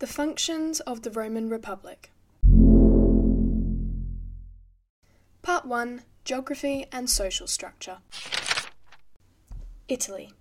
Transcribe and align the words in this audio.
The 0.00 0.06
functions 0.06 0.80
of 0.80 1.02
the 1.02 1.10
Roman 1.10 1.50
Republic. 1.50 2.10
Part 5.42 5.66
1 5.66 6.04
Geography 6.24 6.86
and 6.90 7.10
Social 7.10 7.46
Structure. 7.46 7.98
Italy. 9.88 10.32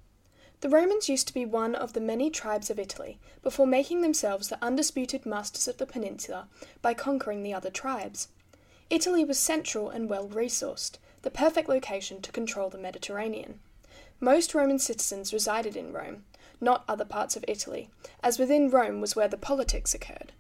The 0.62 0.70
Romans 0.70 1.10
used 1.10 1.28
to 1.28 1.34
be 1.34 1.46
one 1.46 1.76
of 1.76 1.92
the 1.92 2.00
many 2.00 2.30
tribes 2.30 2.70
of 2.70 2.80
Italy 2.80 3.20
before 3.44 3.68
making 3.68 4.00
themselves 4.00 4.48
the 4.48 4.64
undisputed 4.64 5.26
masters 5.26 5.68
of 5.68 5.76
the 5.76 5.86
peninsula 5.86 6.48
by 6.82 6.94
conquering 6.94 7.44
the 7.44 7.54
other 7.54 7.70
tribes. 7.70 8.30
Italy 8.90 9.26
was 9.26 9.38
central 9.38 9.90
and 9.90 10.10
well 10.10 10.30
resourced, 10.30 11.00
the 11.24 11.30
perfect 11.30 11.68
location 11.68 12.22
to 12.22 12.32
control 12.32 12.70
the 12.70 12.78
Mediterranean. 12.78 13.60
Most 14.22 14.56
Roman 14.56 14.80
citizens 14.80 15.34
resided 15.34 15.76
in 15.76 15.92
Rome, 15.92 16.24
not 16.62 16.84
other 16.88 17.06
parts 17.06 17.36
of 17.36 17.46
Italy, 17.48 17.90
as 18.22 18.40
within 18.40 18.70
Rome 18.70 19.02
was 19.02 19.16
where 19.16 19.28
the 19.28 19.38
politics 19.38 19.94
occurred. 19.94 20.34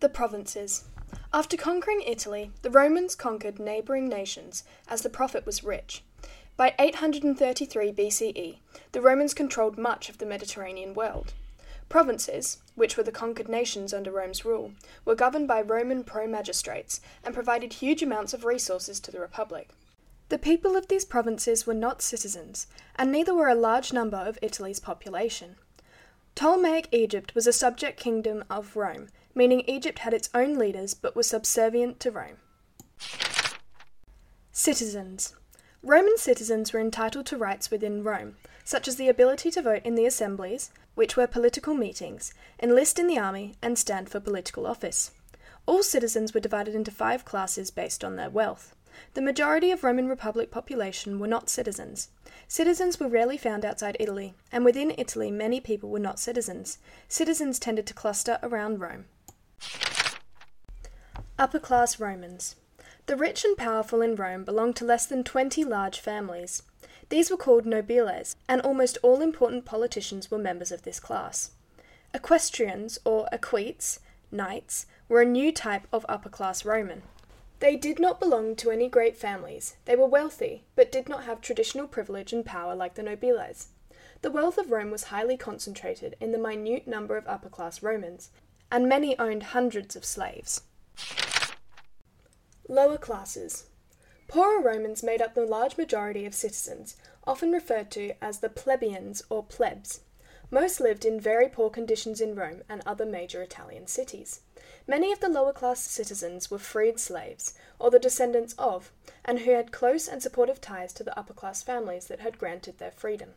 The 0.00 0.08
provinces. 0.08 0.84
After 1.32 1.56
conquering 1.56 2.02
Italy, 2.06 2.50
the 2.62 2.70
Romans 2.70 3.14
conquered 3.14 3.58
neighbouring 3.58 4.08
nations, 4.08 4.64
as 4.88 5.02
the 5.02 5.10
profit 5.10 5.46
was 5.46 5.64
rich. 5.64 6.02
By 6.56 6.74
833 6.78 7.92
BCE, 7.92 8.58
the 8.92 9.00
Romans 9.00 9.32
controlled 9.32 9.78
much 9.78 10.08
of 10.08 10.18
the 10.18 10.26
Mediterranean 10.26 10.92
world. 10.92 11.32
Provinces, 11.88 12.58
which 12.74 12.96
were 12.96 13.02
the 13.02 13.12
conquered 13.12 13.48
nations 13.48 13.92
under 13.92 14.10
Rome's 14.10 14.44
rule, 14.44 14.72
were 15.04 15.14
governed 15.14 15.48
by 15.48 15.60
Roman 15.60 16.04
pro 16.04 16.26
magistrates 16.26 17.00
and 17.24 17.34
provided 17.34 17.74
huge 17.74 18.02
amounts 18.02 18.32
of 18.32 18.44
resources 18.44 19.00
to 19.00 19.10
the 19.10 19.20
Republic. 19.20 19.70
The 20.32 20.38
people 20.38 20.76
of 20.76 20.88
these 20.88 21.04
provinces 21.04 21.66
were 21.66 21.74
not 21.74 22.00
citizens, 22.00 22.66
and 22.96 23.12
neither 23.12 23.34
were 23.34 23.50
a 23.50 23.54
large 23.54 23.92
number 23.92 24.16
of 24.16 24.38
Italy's 24.40 24.80
population. 24.80 25.56
Ptolemaic 26.34 26.88
Egypt 26.90 27.34
was 27.34 27.46
a 27.46 27.52
subject 27.52 28.00
kingdom 28.00 28.42
of 28.48 28.74
Rome, 28.74 29.10
meaning 29.34 29.60
Egypt 29.66 29.98
had 29.98 30.14
its 30.14 30.30
own 30.32 30.56
leaders 30.58 30.94
but 30.94 31.14
was 31.14 31.28
subservient 31.28 32.00
to 32.00 32.10
Rome. 32.10 32.38
Citizens. 34.52 35.34
Roman 35.82 36.16
citizens 36.16 36.72
were 36.72 36.80
entitled 36.80 37.26
to 37.26 37.36
rights 37.36 37.70
within 37.70 38.02
Rome, 38.02 38.36
such 38.64 38.88
as 38.88 38.96
the 38.96 39.10
ability 39.10 39.50
to 39.50 39.60
vote 39.60 39.82
in 39.84 39.96
the 39.96 40.06
assemblies, 40.06 40.70
which 40.94 41.14
were 41.14 41.26
political 41.26 41.74
meetings, 41.74 42.32
enlist 42.58 42.98
in 42.98 43.06
the 43.06 43.18
army, 43.18 43.56
and 43.60 43.78
stand 43.78 44.08
for 44.08 44.18
political 44.18 44.66
office. 44.66 45.10
All 45.66 45.82
citizens 45.82 46.32
were 46.32 46.40
divided 46.40 46.74
into 46.74 46.90
five 46.90 47.26
classes 47.26 47.70
based 47.70 48.02
on 48.02 48.16
their 48.16 48.30
wealth. 48.30 48.74
The 49.14 49.22
majority 49.22 49.70
of 49.70 49.84
Roman 49.84 50.08
Republic 50.08 50.50
population 50.50 51.18
were 51.18 51.26
not 51.26 51.48
citizens. 51.48 52.08
Citizens 52.48 52.98
were 52.98 53.08
rarely 53.08 53.36
found 53.36 53.64
outside 53.64 53.96
Italy, 54.00 54.34
and 54.50 54.64
within 54.64 54.94
Italy 54.98 55.30
many 55.30 55.60
people 55.60 55.88
were 55.88 55.98
not 55.98 56.18
citizens. 56.18 56.78
Citizens 57.08 57.58
tended 57.58 57.86
to 57.86 57.94
cluster 57.94 58.38
around 58.42 58.80
Rome. 58.80 59.06
Upper 61.38 61.58
class 61.58 61.98
Romans. 61.98 62.56
The 63.06 63.16
rich 63.16 63.44
and 63.44 63.56
powerful 63.56 64.00
in 64.00 64.14
Rome 64.14 64.44
belonged 64.44 64.76
to 64.76 64.84
less 64.84 65.06
than 65.06 65.24
20 65.24 65.64
large 65.64 65.98
families. 65.98 66.62
These 67.08 67.30
were 67.30 67.36
called 67.36 67.64
nobiles, 67.64 68.36
and 68.48 68.60
almost 68.60 68.98
all 69.02 69.20
important 69.20 69.64
politicians 69.64 70.30
were 70.30 70.38
members 70.38 70.70
of 70.70 70.82
this 70.82 71.00
class. 71.00 71.50
Equestrians, 72.14 72.98
or 73.04 73.28
equites, 73.32 73.98
knights, 74.30 74.86
were 75.08 75.20
a 75.20 75.26
new 75.26 75.52
type 75.52 75.86
of 75.92 76.06
upper 76.08 76.28
class 76.28 76.64
Roman. 76.64 77.02
They 77.62 77.76
did 77.76 78.00
not 78.00 78.18
belong 78.18 78.56
to 78.56 78.72
any 78.72 78.88
great 78.88 79.16
families. 79.16 79.76
They 79.84 79.94
were 79.94 80.08
wealthy, 80.08 80.64
but 80.74 80.90
did 80.90 81.08
not 81.08 81.22
have 81.22 81.40
traditional 81.40 81.86
privilege 81.86 82.32
and 82.32 82.44
power 82.44 82.74
like 82.74 82.94
the 82.94 83.04
nobiles. 83.04 83.68
The 84.22 84.32
wealth 84.32 84.58
of 84.58 84.72
Rome 84.72 84.90
was 84.90 85.04
highly 85.04 85.36
concentrated 85.36 86.16
in 86.20 86.32
the 86.32 86.38
minute 86.38 86.88
number 86.88 87.16
of 87.16 87.28
upper 87.28 87.48
class 87.48 87.80
Romans, 87.80 88.30
and 88.72 88.88
many 88.88 89.16
owned 89.16 89.44
hundreds 89.44 89.94
of 89.94 90.04
slaves. 90.04 90.62
Lower 92.68 92.98
classes. 92.98 93.66
Poorer 94.26 94.60
Romans 94.60 95.04
made 95.04 95.22
up 95.22 95.34
the 95.34 95.46
large 95.46 95.78
majority 95.78 96.26
of 96.26 96.34
citizens, 96.34 96.96
often 97.28 97.52
referred 97.52 97.92
to 97.92 98.14
as 98.20 98.40
the 98.40 98.48
plebeians 98.48 99.22
or 99.30 99.44
plebs. 99.44 100.00
Most 100.50 100.80
lived 100.80 101.04
in 101.04 101.20
very 101.20 101.48
poor 101.48 101.70
conditions 101.70 102.20
in 102.20 102.34
Rome 102.34 102.64
and 102.68 102.82
other 102.84 103.06
major 103.06 103.40
Italian 103.40 103.86
cities. 103.86 104.40
Many 104.86 105.12
of 105.12 105.20
the 105.20 105.28
lower 105.28 105.52
class 105.52 105.80
citizens 105.80 106.50
were 106.50 106.58
freed 106.58 106.98
slaves, 106.98 107.54
or 107.78 107.90
the 107.90 107.98
descendants 107.98 108.54
of, 108.58 108.90
and 109.24 109.40
who 109.40 109.52
had 109.52 109.70
close 109.70 110.08
and 110.08 110.22
supportive 110.22 110.60
ties 110.60 110.92
to 110.94 111.04
the 111.04 111.16
upper 111.18 111.32
class 111.32 111.62
families 111.62 112.06
that 112.06 112.20
had 112.20 112.38
granted 112.38 112.78
their 112.78 112.90
freedom. 112.90 113.30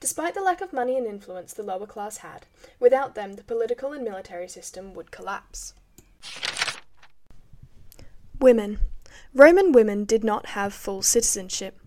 Despite 0.00 0.34
the 0.34 0.42
lack 0.42 0.60
of 0.60 0.72
money 0.72 0.98
and 0.98 1.06
influence 1.06 1.52
the 1.52 1.62
lower 1.62 1.86
class 1.86 2.18
had, 2.18 2.46
without 2.78 3.14
them 3.14 3.34
the 3.34 3.44
political 3.44 3.92
and 3.92 4.04
military 4.04 4.48
system 4.48 4.94
would 4.94 5.10
collapse. 5.10 5.74
Women. 8.38 8.80
Roman 9.32 9.72
women 9.72 10.04
did 10.04 10.24
not 10.24 10.46
have 10.46 10.74
full 10.74 11.02
citizenship. 11.02 11.78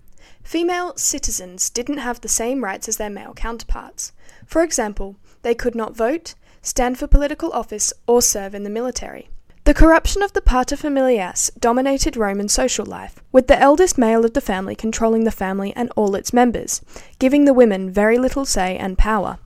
Female 0.43 0.95
citizens 0.95 1.69
didn't 1.69 1.97
have 1.97 2.21
the 2.21 2.29
same 2.29 2.63
rights 2.63 2.87
as 2.87 2.97
their 2.97 3.09
male 3.09 3.33
counterparts. 3.33 4.13
For 4.45 4.63
example, 4.63 5.17
they 5.41 5.53
could 5.53 5.75
not 5.75 5.95
vote, 5.95 6.35
stand 6.65 6.97
for 6.97 7.07
political 7.07 7.51
office, 7.53 7.93
or 8.07 8.21
serve 8.21 8.53
in 8.53 8.63
the 8.63 8.69
military. 8.69 9.29
The 9.65 9.73
corruption 9.73 10.21
of 10.21 10.33
the 10.33 10.41
paterfamilias 10.41 11.49
dominated 11.59 12.17
Roman 12.17 12.49
social 12.49 12.85
life, 12.85 13.23
with 13.31 13.47
the 13.47 13.59
eldest 13.59 13.97
male 13.97 14.25
of 14.25 14.33
the 14.33 14.41
family 14.41 14.75
controlling 14.75 15.23
the 15.23 15.31
family 15.31 15.73
and 15.75 15.91
all 15.95 16.15
its 16.15 16.33
members, 16.33 16.81
giving 17.17 17.45
the 17.45 17.53
women 17.53 17.89
very 17.89 18.17
little 18.17 18.45
say 18.45 18.77
and 18.77 18.97
power. 18.97 19.39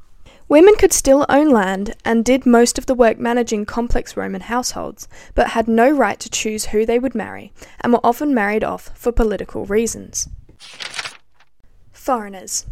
Women 0.49 0.75
could 0.75 0.91
still 0.91 1.27
own 1.29 1.51
land 1.51 1.93
and 2.03 2.25
did 2.25 2.45
most 2.45 2.79
of 2.79 2.87
the 2.87 2.95
work 2.95 3.19
managing 3.19 3.65
complex 3.65 4.17
Roman 4.17 4.41
households, 4.41 5.07
but 5.35 5.51
had 5.51 5.67
no 5.67 5.89
right 5.89 6.19
to 6.19 6.29
choose 6.29 6.65
who 6.65 6.85
they 6.85 6.97
would 6.97 7.13
marry, 7.13 7.53
and 7.81 7.93
were 7.93 8.01
often 8.03 8.33
married 8.33 8.63
off 8.63 8.89
for 8.95 9.11
political 9.11 9.65
reasons. 9.65 10.27
Foreigners. 11.93 12.65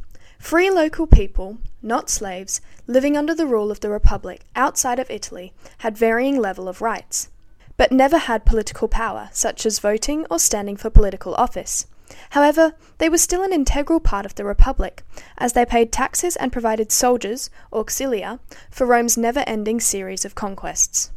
Free 0.47 0.71
local 0.71 1.07
people, 1.07 1.57
not 1.81 2.09
slaves, 2.09 2.61
living 2.87 3.17
under 3.17 3.35
the 3.35 3.45
rule 3.45 3.69
of 3.69 3.81
the 3.81 3.89
Republic 3.89 4.45
outside 4.55 4.97
of 4.97 5.11
Italy, 5.11 5.51
had 5.79 5.97
varying 5.97 6.39
level 6.39 6.69
of 6.69 6.81
rights, 6.81 7.27
but 7.75 7.91
never 7.91 8.17
had 8.17 8.45
political 8.45 8.87
power, 8.87 9.27
such 9.33 9.65
as 9.65 9.79
voting 9.79 10.25
or 10.31 10.39
standing 10.39 10.77
for 10.77 10.89
political 10.89 11.35
office. 11.35 11.85
However, 12.29 12.75
they 12.97 13.09
were 13.09 13.17
still 13.17 13.43
an 13.43 13.51
integral 13.51 13.99
part 13.99 14.25
of 14.25 14.35
the 14.35 14.45
Republic, 14.45 15.03
as 15.37 15.51
they 15.51 15.65
paid 15.65 15.91
taxes 15.91 16.37
and 16.37 16.49
provided 16.49 16.93
soldiers, 16.93 17.49
auxilia, 17.73 18.39
for 18.71 18.87
Rome's 18.87 19.17
never 19.17 19.43
ending 19.45 19.81
series 19.81 20.23
of 20.23 20.33
conquests. 20.33 21.11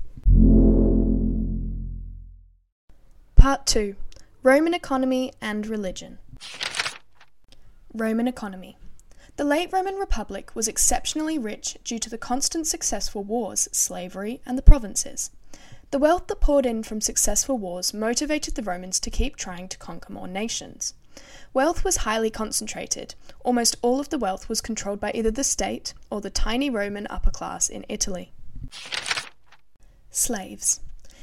Part 3.37 3.65
2 3.67 3.95
Roman 4.43 4.75
Economy 4.75 5.33
and 5.41 5.69
Religion. 5.69 6.19
Roman 7.95 8.27
Economy. 8.27 8.77
The 9.41 9.47
late 9.47 9.73
Roman 9.73 9.95
Republic 9.95 10.55
was 10.55 10.69
exceptionally 10.69 11.39
rich 11.39 11.79
due 11.83 11.99
to 12.01 12.11
the 12.11 12.19
constant 12.19 12.67
successful 12.67 13.25
wars, 13.25 13.71
slavery, 13.73 14.43
and 14.45 14.59
the 14.59 14.63
provinces. 14.63 15.31
The 15.93 15.99
wealth 15.99 16.27
that 16.27 16.43
poured 16.43 16.67
in 16.67 16.83
from 16.83 17.01
successful 17.01 17.57
wars 17.57 17.95
motivated 17.95 18.55
the 18.55 18.63
Romans 18.63 19.01
to 19.01 19.09
keep 19.09 19.37
trying 19.37 19.69
to 19.69 19.79
conquer 19.79 20.13
more 20.13 20.29
nations. 20.29 20.93
Wealth 21.55 21.85
was 21.85 22.05
highly 22.05 22.29
concentrated. 22.29 23.15
Almost 23.43 23.77
all 23.81 23.99
of 23.99 24.11
the 24.11 24.19
wealth 24.19 24.51
was 24.51 24.61
controlled 24.61 25.01
by 25.01 25.11
either 25.15 25.31
the 25.31 25.43
state 25.43 25.95
or 26.11 26.21
the 26.21 26.29
tiny 26.29 26.69
Roman 26.69 27.07
upper 27.09 27.31
class 27.31 27.71
in 27.71 27.87
Italy. 27.89 28.33
Slaves. 30.11 30.81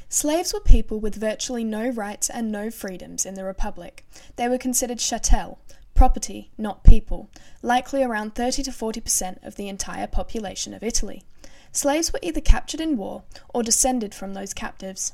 Slaves 0.09 0.55
were 0.55 0.59
people 0.59 0.99
with 0.99 1.13
virtually 1.13 1.63
no 1.63 1.89
rights 1.89 2.31
and 2.31 2.51
no 2.51 2.71
freedoms 2.71 3.27
in 3.27 3.35
the 3.35 3.43
Republic. 3.43 4.03
They 4.37 4.49
were 4.49 4.57
considered 4.57 4.97
chattel, 4.97 5.59
property, 5.97 6.51
not 6.57 6.83
people, 6.83 7.29
likely 7.61 8.03
around 8.03 8.35
30 8.35 8.63
to 8.63 8.71
40% 8.71 9.45
of 9.45 9.55
the 9.55 9.67
entire 9.67 10.07
population 10.07 10.73
of 10.73 10.83
Italy. 10.83 11.23
Slaves 11.71 12.13
were 12.13 12.19
either 12.21 12.39
captured 12.39 12.79
in 12.79 12.97
war 12.97 13.23
or 13.53 13.63
descended 13.63 14.13
from 14.13 14.33
those 14.33 14.53
captives. 14.53 15.13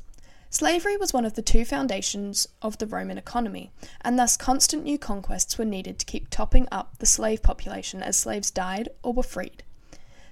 Slavery 0.50 0.98
was 0.98 1.14
one 1.14 1.26
of 1.26 1.34
the 1.34 1.42
two 1.42 1.66
foundations 1.66 2.48
of 2.62 2.78
the 2.78 2.86
Roman 2.86 3.18
economy, 3.18 3.72
and 4.02 4.20
thus 4.20 4.38
constant 4.38 4.84
new 4.84 5.00
conquests 5.00 5.58
were 5.58 5.66
needed 5.66 5.98
to 6.00 6.06
keep 6.06 6.30
topping 6.30 6.68
up 6.70 7.00
the 7.00 7.06
slave 7.06 7.42
population 7.42 8.04
as 8.04 8.18
slaves 8.18 8.52
died 8.52 8.90
or 9.02 9.14
were 9.14 9.24
freed. 9.24 9.64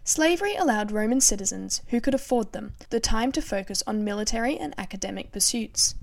Slavery 0.03 0.55
allowed 0.55 0.91
Roman 0.91 1.21
citizens, 1.21 1.81
who 1.87 2.01
could 2.01 2.13
afford 2.13 2.51
them, 2.51 2.73
the 2.89 2.99
time 2.99 3.31
to 3.31 3.41
focus 3.41 3.81
on 3.87 4.03
military 4.03 4.57
and 4.57 4.75
academic 4.77 5.31
pursuits. 5.31 5.95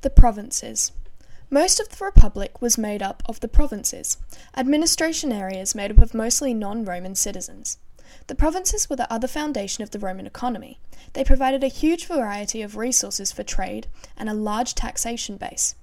The 0.00 0.10
provinces. 0.10 0.90
Most 1.50 1.78
of 1.78 1.88
the 1.88 2.04
Republic 2.04 2.60
was 2.60 2.76
made 2.76 3.02
up 3.02 3.22
of 3.26 3.38
the 3.38 3.46
provinces, 3.46 4.18
administration 4.56 5.30
areas 5.30 5.76
made 5.76 5.92
up 5.92 5.98
of 5.98 6.12
mostly 6.12 6.52
non 6.52 6.84
Roman 6.84 7.14
citizens. 7.14 7.78
The 8.26 8.34
provinces 8.34 8.90
were 8.90 8.96
the 8.96 9.12
other 9.12 9.28
foundation 9.28 9.84
of 9.84 9.92
the 9.92 10.00
Roman 10.00 10.26
economy. 10.26 10.80
They 11.12 11.22
provided 11.22 11.62
a 11.62 11.68
huge 11.68 12.06
variety 12.06 12.62
of 12.62 12.76
resources 12.76 13.30
for 13.30 13.44
trade 13.44 13.86
and 14.16 14.28
a 14.28 14.34
large 14.34 14.74
taxation 14.74 15.36
base. 15.36 15.76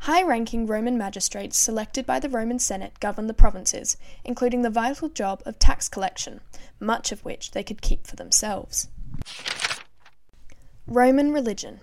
High 0.00 0.22
ranking 0.22 0.66
Roman 0.66 0.96
magistrates 0.96 1.58
selected 1.58 2.06
by 2.06 2.18
the 2.18 2.30
Roman 2.30 2.58
Senate 2.58 2.98
governed 2.98 3.28
the 3.28 3.34
provinces, 3.34 3.98
including 4.24 4.62
the 4.62 4.70
vital 4.70 5.10
job 5.10 5.42
of 5.44 5.58
tax 5.58 5.90
collection, 5.90 6.40
much 6.80 7.12
of 7.12 7.22
which 7.26 7.50
they 7.50 7.62
could 7.62 7.82
keep 7.82 8.06
for 8.06 8.16
themselves. 8.16 8.88
Roman 10.86 11.30
religion. 11.30 11.80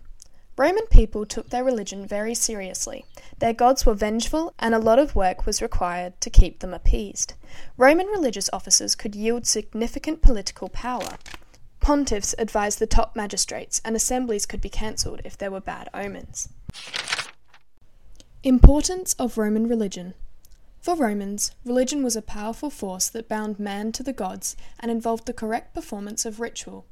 Roman 0.57 0.87
people 0.87 1.23
took 1.23 1.51
their 1.51 1.63
religion 1.63 2.07
very 2.07 2.33
seriously. 2.33 3.05
Their 3.37 3.53
gods 3.53 3.85
were 3.85 3.93
vengeful, 3.93 4.55
and 4.57 4.73
a 4.73 4.79
lot 4.79 4.97
of 4.97 5.15
work 5.15 5.45
was 5.45 5.61
required 5.61 6.19
to 6.21 6.31
keep 6.31 6.59
them 6.59 6.73
appeased. 6.73 7.35
Roman 7.77 8.07
religious 8.07 8.49
officers 8.51 8.95
could 8.95 9.13
yield 9.13 9.45
significant 9.45 10.23
political 10.23 10.67
power. 10.67 11.19
Pontiffs 11.79 12.33
advised 12.39 12.79
the 12.79 12.87
top 12.87 13.15
magistrates, 13.15 13.79
and 13.85 13.95
assemblies 13.95 14.47
could 14.47 14.59
be 14.59 14.67
cancelled 14.67 15.21
if 15.23 15.37
there 15.37 15.51
were 15.51 15.61
bad 15.61 15.89
omens. 15.93 16.49
Importance 18.41 19.13
of 19.13 19.37
Roman 19.37 19.67
religion. 19.67 20.15
For 20.81 20.95
Romans, 20.95 21.51
religion 21.65 22.03
was 22.03 22.15
a 22.15 22.21
powerful 22.21 22.71
force 22.71 23.09
that 23.09 23.29
bound 23.29 23.59
man 23.59 23.91
to 23.91 24.01
the 24.01 24.13
gods 24.13 24.55
and 24.79 24.89
involved 24.89 25.27
the 25.27 25.33
correct 25.33 25.75
performance 25.75 26.25
of 26.25 26.39
ritual. 26.39 26.85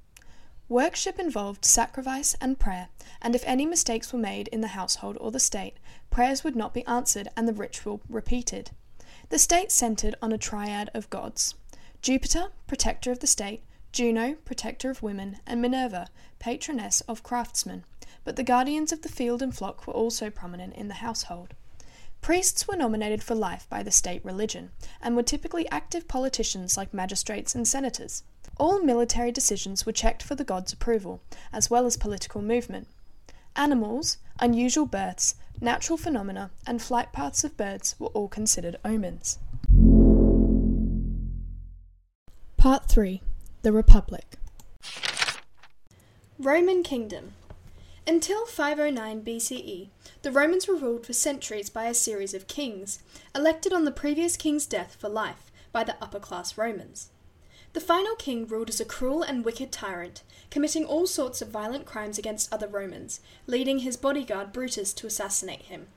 Worship 0.68 1.20
involved 1.20 1.64
sacrifice 1.64 2.36
and 2.42 2.60
prayer, 2.60 2.90
and 3.22 3.36
if 3.36 3.44
any 3.46 3.68
mistakes 3.68 4.12
were 4.12 4.20
made 4.20 4.48
in 4.48 4.62
the 4.62 4.70
household 4.70 5.16
or 5.22 5.30
the 5.30 5.40
state, 5.40 5.78
prayers 6.10 6.44
would 6.44 6.56
not 6.56 6.74
be 6.74 6.84
answered 6.88 7.28
and 7.38 7.48
the 7.48 7.54
ritual 7.54 8.02
repeated. 8.10 8.72
The 9.30 9.38
state 9.38 9.72
centered 9.72 10.16
on 10.24 10.32
a 10.32 10.40
triad 10.40 10.90
of 10.96 11.10
gods 11.12 11.54
Jupiter, 12.02 12.48
protector 12.66 13.12
of 13.12 13.20
the 13.20 13.28
state, 13.28 13.64
Juno, 13.92 14.36
protector 14.44 14.90
of 14.90 15.04
women, 15.04 15.38
and 15.46 15.62
Minerva, 15.62 16.08
patroness 16.40 17.02
of 17.02 17.22
craftsmen. 17.22 17.86
But 18.24 18.36
the 18.36 18.44
guardians 18.44 18.92
of 18.92 19.04
the 19.04 19.10
field 19.10 19.44
and 19.44 19.56
flock 19.56 19.86
were 19.86 19.94
also 19.94 20.32
prominent 20.32 20.74
in 20.74 20.88
the 20.88 20.96
household. 20.96 21.54
Priests 22.26 22.68
were 22.68 22.76
nominated 22.76 23.22
for 23.22 23.36
life 23.36 23.70
by 23.70 23.84
the 23.84 23.92
state 23.92 24.26
religion, 24.26 24.72
and 25.00 25.16
were 25.16 25.22
typically 25.22 25.70
active 25.70 26.08
politicians 26.08 26.76
like 26.76 26.92
magistrates 26.92 27.54
and 27.54 27.68
senators. 27.68 28.24
All 28.58 28.82
military 28.82 29.32
decisions 29.32 29.86
were 29.86 29.92
checked 29.92 30.24
for 30.24 30.34
the 30.34 30.44
god's 30.44 30.74
approval, 30.74 31.22
as 31.54 31.70
well 31.70 31.86
as 31.86 31.98
political 31.98 32.42
movement. 32.42 32.88
Animals, 33.56 34.18
unusual 34.40 34.88
births, 34.88 35.36
natural 35.62 36.00
phenomena, 36.00 36.50
and 36.66 36.82
flight 36.82 37.14
paths 37.14 37.44
of 37.44 37.56
birds 37.58 37.96
were 38.00 38.08
all 38.08 38.28
considered 38.28 38.78
omens. 38.84 39.38
Part 42.58 42.86
3 42.88 43.22
The 43.62 43.72
Republic 43.72 44.38
Roman 46.40 46.82
Kingdom 46.82 47.34
Until 48.08 48.48
509 48.48 49.22
BCE, 49.22 49.90
the 50.26 50.32
Romans 50.32 50.68
were 50.68 50.74
ruled 50.74 51.06
for 51.06 51.14
centuries 51.14 51.70
by 51.70 51.86
a 51.86 51.94
series 51.94 52.34
of 52.34 52.48
kings, 52.48 52.98
elected 53.36 53.72
on 53.72 53.86
the 53.86 53.92
previous 53.92 54.36
king's 54.36 54.66
death 54.66 54.98
for 55.00 55.08
life 55.08 55.52
by 55.72 55.84
the 55.84 55.96
upper 56.02 56.20
class 56.20 56.58
Romans. 56.58 57.12
The 57.74 57.80
final 57.80 58.16
king 58.16 58.48
ruled 58.48 58.70
as 58.70 58.80
a 58.80 58.86
cruel 58.86 59.22
and 59.22 59.46
wicked 59.46 59.72
tyrant, 59.72 60.24
committing 60.50 60.84
all 60.84 61.06
sorts 61.06 61.44
of 61.44 61.50
violent 61.50 61.86
crimes 61.86 62.18
against 62.18 62.52
other 62.52 62.68
Romans, 62.68 63.20
leading 63.46 63.80
his 63.80 63.98
bodyguard 63.98 64.52
Brutus 64.52 64.94
to 64.94 65.06
assassinate 65.06 65.62
him. 65.62 65.90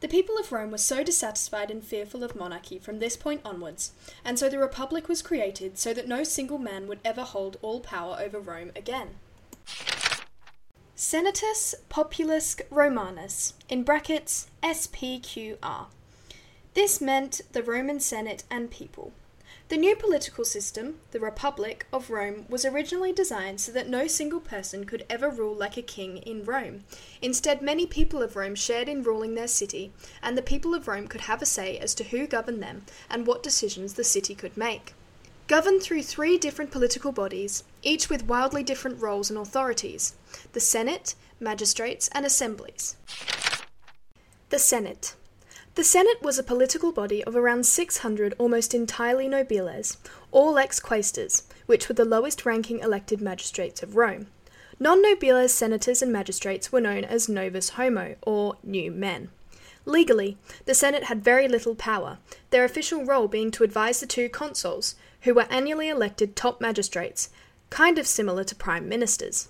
The 0.00 0.08
people 0.08 0.36
of 0.36 0.52
Rome 0.52 0.70
were 0.70 0.76
so 0.76 1.02
dissatisfied 1.02 1.70
and 1.70 1.82
fearful 1.82 2.22
of 2.22 2.36
monarchy 2.36 2.78
from 2.78 2.98
this 2.98 3.16
point 3.16 3.40
onwards, 3.46 3.92
and 4.26 4.38
so 4.38 4.50
the 4.50 4.58
Republic 4.58 5.08
was 5.08 5.22
created 5.22 5.78
so 5.78 5.94
that 5.94 6.06
no 6.06 6.22
single 6.22 6.58
man 6.58 6.86
would 6.86 7.00
ever 7.02 7.22
hold 7.22 7.56
all 7.62 7.80
power 7.80 8.18
over 8.20 8.38
Rome 8.40 8.72
again. 8.76 9.14
Senatus 10.96 11.74
Populus 11.88 12.54
Romanus, 12.70 13.54
in 13.68 13.82
brackets 13.82 14.46
SPQR. 14.62 15.86
This 16.74 17.00
meant 17.00 17.40
the 17.50 17.64
Roman 17.64 17.98
Senate 17.98 18.44
and 18.48 18.70
people. 18.70 19.10
The 19.70 19.76
new 19.76 19.96
political 19.96 20.44
system, 20.44 21.00
the 21.10 21.18
Republic 21.18 21.88
of 21.92 22.10
Rome, 22.10 22.46
was 22.48 22.64
originally 22.64 23.12
designed 23.12 23.60
so 23.60 23.72
that 23.72 23.88
no 23.88 24.06
single 24.06 24.38
person 24.38 24.84
could 24.84 25.04
ever 25.10 25.28
rule 25.28 25.56
like 25.56 25.76
a 25.76 25.82
king 25.82 26.18
in 26.18 26.44
Rome. 26.44 26.84
Instead, 27.20 27.60
many 27.60 27.86
people 27.86 28.22
of 28.22 28.36
Rome 28.36 28.54
shared 28.54 28.88
in 28.88 29.02
ruling 29.02 29.34
their 29.34 29.48
city, 29.48 29.92
and 30.22 30.38
the 30.38 30.42
people 30.42 30.76
of 30.76 30.86
Rome 30.86 31.08
could 31.08 31.22
have 31.22 31.42
a 31.42 31.46
say 31.46 31.76
as 31.76 31.92
to 31.96 32.04
who 32.04 32.28
governed 32.28 32.62
them 32.62 32.84
and 33.10 33.26
what 33.26 33.42
decisions 33.42 33.94
the 33.94 34.04
city 34.04 34.36
could 34.36 34.56
make. 34.56 34.94
Governed 35.46 35.82
through 35.82 36.02
three 36.02 36.38
different 36.38 36.70
political 36.70 37.12
bodies, 37.12 37.64
each 37.82 38.08
with 38.08 38.26
wildly 38.26 38.62
different 38.62 39.00
roles 39.02 39.28
and 39.28 39.38
authorities 39.38 40.14
the 40.54 40.60
Senate, 40.60 41.14
magistrates, 41.38 42.08
and 42.12 42.24
assemblies. 42.24 42.96
The 44.48 44.58
Senate. 44.58 45.14
The 45.74 45.84
Senate 45.84 46.22
was 46.22 46.38
a 46.38 46.42
political 46.42 46.92
body 46.92 47.22
of 47.24 47.36
around 47.36 47.66
600 47.66 48.34
almost 48.38 48.72
entirely 48.72 49.28
nobiles, 49.28 49.98
all 50.32 50.56
ex 50.58 50.80
quaestors, 50.80 51.42
which 51.66 51.88
were 51.88 51.94
the 51.94 52.04
lowest 52.06 52.46
ranking 52.46 52.78
elected 52.78 53.20
magistrates 53.20 53.82
of 53.82 53.96
Rome. 53.96 54.28
Non 54.80 55.02
nobiles 55.02 55.50
senators 55.50 56.00
and 56.00 56.12
magistrates 56.12 56.72
were 56.72 56.80
known 56.80 57.04
as 57.04 57.28
novus 57.28 57.70
homo, 57.70 58.16
or 58.22 58.56
new 58.62 58.90
men. 58.90 59.30
Legally, 59.86 60.38
the 60.64 60.74
Senate 60.74 61.04
had 61.04 61.22
very 61.22 61.46
little 61.46 61.74
power, 61.74 62.18
their 62.50 62.64
official 62.64 63.04
role 63.04 63.28
being 63.28 63.50
to 63.50 63.64
advise 63.64 64.00
the 64.00 64.06
two 64.06 64.28
consuls, 64.28 64.94
who 65.22 65.34
were 65.34 65.46
annually 65.50 65.88
elected 65.88 66.34
top 66.34 66.60
magistrates, 66.60 67.28
kind 67.70 67.98
of 67.98 68.06
similar 68.06 68.44
to 68.44 68.54
prime 68.54 68.88
ministers. 68.88 69.48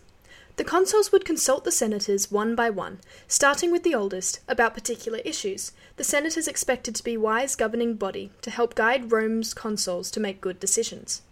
The 0.56 0.64
consuls 0.64 1.10
would 1.10 1.24
consult 1.24 1.64
the 1.64 1.72
senators 1.72 2.30
one 2.30 2.54
by 2.54 2.70
one, 2.70 3.00
starting 3.26 3.72
with 3.72 3.82
the 3.82 3.94
oldest, 3.94 4.40
about 4.48 4.74
particular 4.74 5.18
issues. 5.24 5.72
The 5.96 6.04
senators 6.04 6.46
expected 6.46 6.94
to 6.94 7.04
be 7.04 7.16
wise 7.16 7.56
governing 7.56 7.94
body 7.94 8.30
to 8.42 8.50
help 8.50 8.76
guide 8.76 9.10
Rome's 9.10 9.52
consuls 9.52 10.12
to 10.12 10.20
make 10.20 10.40
good 10.40 10.60
decisions. 10.60 11.22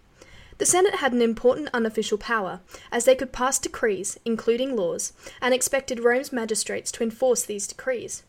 The 0.58 0.66
Senate 0.66 0.96
had 0.96 1.12
an 1.12 1.22
important 1.22 1.70
unofficial 1.72 2.19
power, 2.19 2.60
as 2.90 3.04
they 3.04 3.14
could 3.14 3.32
pass 3.32 3.58
decrees, 3.58 4.19
including 4.25 4.76
laws, 4.76 5.12
and 5.40 5.54
expected 5.54 6.00
Rome's 6.00 6.32
magistrates 6.32 6.93
to 6.93 7.02
enforce 7.02 7.44
these 7.44 7.66
decrees. 7.66 8.25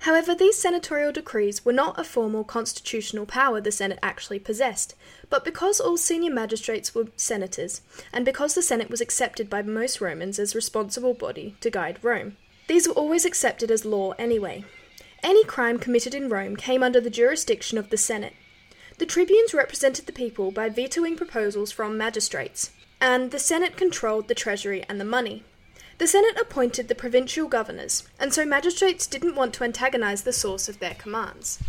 However, 0.00 0.34
these 0.34 0.58
senatorial 0.58 1.12
decrees 1.12 1.64
were 1.64 1.72
not 1.72 1.98
a 1.98 2.04
formal 2.04 2.44
constitutional 2.44 3.26
power 3.26 3.60
the 3.60 3.72
Senate 3.72 3.98
actually 4.02 4.38
possessed, 4.38 4.94
but 5.30 5.44
because 5.44 5.80
all 5.80 5.96
senior 5.96 6.32
magistrates 6.32 6.94
were 6.94 7.08
senators, 7.16 7.80
and 8.12 8.24
because 8.24 8.54
the 8.54 8.62
Senate 8.62 8.90
was 8.90 9.00
accepted 9.00 9.48
by 9.48 9.62
most 9.62 10.00
Romans 10.00 10.38
as 10.38 10.54
responsible 10.54 11.14
body 11.14 11.56
to 11.60 11.70
guide 11.70 11.98
Rome, 12.02 12.36
these 12.66 12.86
were 12.86 12.94
always 12.94 13.24
accepted 13.24 13.70
as 13.70 13.84
law 13.84 14.12
anyway. 14.12 14.64
Any 15.22 15.44
crime 15.44 15.78
committed 15.78 16.14
in 16.14 16.28
Rome 16.28 16.54
came 16.54 16.82
under 16.82 17.00
the 17.00 17.08
jurisdiction 17.08 17.78
of 17.78 17.88
the 17.88 17.96
Senate. 17.96 18.34
The 18.98 19.06
tribunes 19.06 19.54
represented 19.54 20.06
the 20.06 20.12
people 20.12 20.50
by 20.50 20.68
vetoing 20.68 21.16
proposals 21.16 21.72
from 21.72 21.96
magistrates, 21.96 22.70
and 23.00 23.30
the 23.30 23.38
Senate 23.38 23.76
controlled 23.76 24.28
the 24.28 24.34
treasury 24.34 24.84
and 24.88 25.00
the 25.00 25.04
money. 25.04 25.44
The 25.96 26.08
Senate 26.08 26.36
appointed 26.40 26.88
the 26.88 26.94
provincial 26.96 27.46
governors, 27.46 28.02
and 28.18 28.34
so 28.34 28.44
magistrates 28.44 29.06
didn't 29.06 29.36
want 29.36 29.54
to 29.54 29.64
antagonize 29.64 30.22
the 30.22 30.32
source 30.32 30.68
of 30.68 30.80
their 30.80 30.94
commands. 30.94 31.60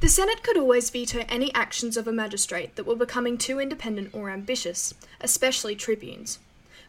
The 0.00 0.08
Senate 0.08 0.42
could 0.42 0.56
always 0.56 0.88
veto 0.88 1.26
any 1.28 1.52
actions 1.52 1.98
of 1.98 2.08
a 2.08 2.12
magistrate 2.12 2.76
that 2.76 2.86
were 2.86 2.96
becoming 2.96 3.36
too 3.36 3.60
independent 3.60 4.14
or 4.14 4.30
ambitious, 4.30 4.94
especially 5.20 5.76
tribunes. 5.76 6.38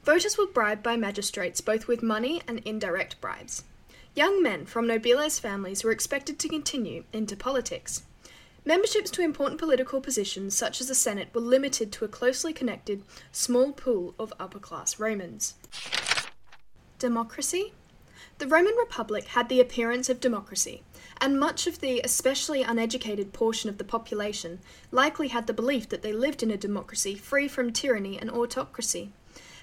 Voters 0.06 0.38
were 0.38 0.48
bribed 0.48 0.82
by 0.82 0.96
magistrates 0.96 1.60
both 1.60 1.90
with 1.90 2.02
money 2.02 2.42
and 2.48 2.60
indirect 2.60 3.20
bribes. 3.20 3.66
Young 4.16 4.42
men 4.42 4.66
from 4.66 4.88
nobiles 4.88 5.42
families 5.42 5.84
were 5.84 5.92
expected 5.92 6.40
to 6.40 6.48
continue 6.48 7.04
into 7.12 7.36
politics. 7.36 8.04
Memberships 8.64 9.12
to 9.12 9.22
important 9.22 9.60
political 9.60 10.00
positions, 10.00 10.56
such 10.56 10.80
as 10.80 10.88
the 10.88 10.96
Senate, 10.96 11.30
were 11.34 11.42
limited 11.42 11.92
to 11.92 12.06
a 12.06 12.08
closely 12.08 12.54
connected, 12.54 13.04
small 13.32 13.74
pool 13.74 14.16
of 14.18 14.34
upper 14.40 14.60
class 14.60 15.00
Romans. 15.00 15.56
Democracy? 17.02 17.74
The 18.38 18.46
Roman 18.46 18.76
Republic 18.76 19.26
had 19.30 19.50
the 19.50 19.60
appearance 19.60 20.08
of 20.08 20.20
democracy, 20.20 20.84
and 21.20 21.40
much 21.40 21.66
of 21.66 21.80
the 21.80 22.00
especially 22.04 22.62
uneducated 22.62 23.34
portion 23.34 23.72
of 23.72 23.80
the 23.80 23.84
population 23.84 24.60
likely 24.92 25.30
had 25.30 25.48
the 25.48 25.54
belief 25.54 25.90
that 25.90 26.04
they 26.04 26.14
lived 26.14 26.44
in 26.44 26.52
a 26.52 26.58
democracy 26.58 27.16
free 27.16 27.48
from 27.48 27.74
tyranny 27.74 28.20
and 28.20 28.30
autocracy. 28.30 29.12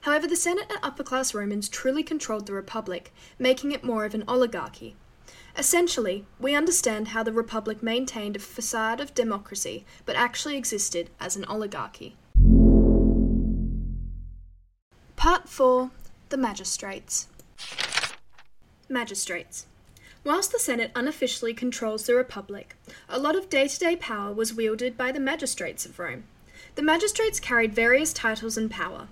However, 0.00 0.26
the 0.26 0.34
Senate 0.34 0.66
and 0.68 0.80
upper 0.82 1.04
class 1.04 1.32
Romans 1.32 1.68
truly 1.68 2.02
controlled 2.02 2.48
the 2.48 2.54
Republic, 2.54 3.14
making 3.38 3.70
it 3.70 3.84
more 3.84 4.04
of 4.04 4.14
an 4.14 4.24
oligarchy. 4.26 4.96
Essentially, 5.56 6.26
we 6.40 6.56
understand 6.56 7.08
how 7.08 7.22
the 7.22 7.32
Republic 7.32 7.84
maintained 7.84 8.34
a 8.34 8.40
facade 8.40 9.00
of 9.00 9.14
democracy 9.14 9.86
but 10.04 10.16
actually 10.16 10.56
existed 10.56 11.08
as 11.20 11.36
an 11.36 11.44
oligarchy. 11.44 12.16
Part 15.18 15.48
4 15.48 15.90
the 16.30 16.36
Magistrates. 16.36 17.26
Magistrates. 18.86 19.66
Whilst 20.24 20.52
the 20.52 20.58
Senate 20.58 20.90
unofficially 20.94 21.54
controls 21.54 22.04
the 22.04 22.14
Republic, 22.14 22.76
a 23.08 23.18
lot 23.18 23.34
of 23.34 23.48
day 23.48 23.66
to 23.66 23.78
day 23.78 23.96
power 23.96 24.30
was 24.30 24.52
wielded 24.52 24.98
by 24.98 25.10
the 25.10 25.20
magistrates 25.20 25.86
of 25.86 25.98
Rome. 25.98 26.24
The 26.74 26.82
magistrates 26.82 27.40
carried 27.40 27.74
various 27.74 28.12
titles 28.12 28.58
and 28.58 28.70
power. 28.70 29.08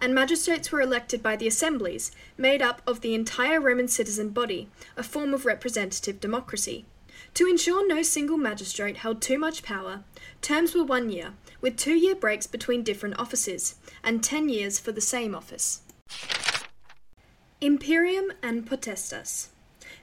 and 0.00 0.14
magistrates 0.14 0.70
were 0.70 0.80
elected 0.80 1.22
by 1.22 1.36
the 1.36 1.46
assemblies, 1.46 2.12
made 2.36 2.62
up 2.62 2.82
of 2.86 3.00
the 3.00 3.14
entire 3.14 3.60
Roman 3.60 3.88
citizen 3.88 4.30
body, 4.30 4.68
a 4.96 5.02
form 5.02 5.34
of 5.34 5.44
representative 5.44 6.20
democracy. 6.20 6.84
To 7.34 7.46
ensure 7.46 7.86
no 7.86 8.02
single 8.02 8.38
magistrate 8.38 8.98
held 8.98 9.20
too 9.20 9.38
much 9.38 9.62
power, 9.62 10.04
terms 10.40 10.74
were 10.74 10.84
one 10.84 11.10
year, 11.10 11.32
with 11.60 11.76
two 11.76 11.94
year 11.94 12.14
breaks 12.14 12.46
between 12.46 12.82
different 12.82 13.18
offices, 13.18 13.76
and 14.02 14.22
ten 14.22 14.48
years 14.48 14.78
for 14.78 14.92
the 14.92 15.00
same 15.00 15.34
office. 15.34 15.82
Imperium 17.60 18.30
and 18.40 18.64
potestas. 18.64 19.48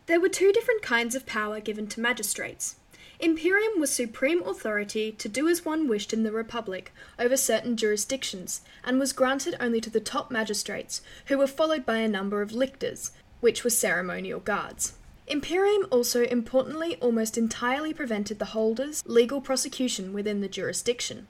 There 0.08 0.20
were 0.20 0.28
two 0.28 0.52
different 0.52 0.82
kinds 0.82 1.16
of 1.16 1.26
power 1.26 1.62
given 1.62 1.88
to 1.88 2.02
magistrates. 2.02 2.76
Imperium 3.18 3.80
was 3.80 3.94
supreme 3.94 4.44
authority 4.44 5.14
to 5.14 5.30
do 5.30 5.48
as 5.48 5.64
one 5.64 5.88
wished 5.88 6.12
in 6.12 6.24
the 6.24 6.34
Republic 6.34 6.94
over 7.18 7.38
certain 7.38 7.78
jurisdictions, 7.78 8.60
and 8.84 9.00
was 9.00 9.14
granted 9.14 9.56
only 9.62 9.80
to 9.80 9.90
the 9.90 10.02
top 10.02 10.30
magistrates, 10.30 11.02
who 11.28 11.38
were 11.38 11.48
followed 11.48 11.86
by 11.86 12.00
a 12.00 12.10
number 12.10 12.42
of 12.42 12.52
lictors, 12.52 13.12
which 13.40 13.64
were 13.64 13.70
ceremonial 13.70 14.42
guards. 14.42 14.96
Imperium 15.26 15.88
also 15.92 16.24
importantly 16.24 16.98
almost 16.98 17.38
entirely 17.38 17.94
prevented 17.94 18.38
the 18.38 18.52
holders' 18.52 19.02
legal 19.06 19.40
prosecution 19.40 20.12
within 20.12 20.42
the 20.42 20.50
jurisdiction. 20.50 21.28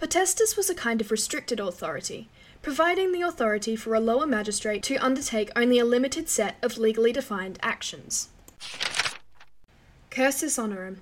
Potestas 0.00 0.56
was 0.56 0.70
a 0.70 0.76
kind 0.76 1.00
of 1.00 1.10
restricted 1.10 1.58
authority, 1.58 2.28
providing 2.62 3.10
the 3.10 3.22
authority 3.22 3.74
for 3.74 3.96
a 3.96 4.00
lower 4.00 4.26
magistrate 4.26 4.80
to 4.84 4.94
undertake 4.96 5.50
only 5.56 5.80
a 5.80 5.84
limited 5.84 6.28
set 6.28 6.56
of 6.62 6.78
legally 6.78 7.12
defined 7.12 7.58
actions. 7.62 8.28
Cursus 10.08 10.56
honorum. 10.56 10.98